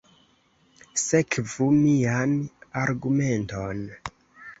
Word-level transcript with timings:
Sekvu 1.01 1.67
mian 1.81 2.33
argumenton. 2.85 3.85